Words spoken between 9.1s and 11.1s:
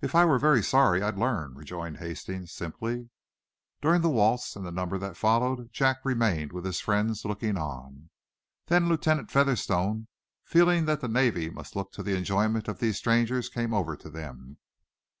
Featherstone, feeling that the